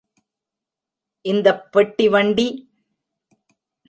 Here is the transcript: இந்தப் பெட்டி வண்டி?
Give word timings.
இந்தப் 1.25 1.71
பெட்டி 1.71 2.07
வண்டி? 2.09 2.47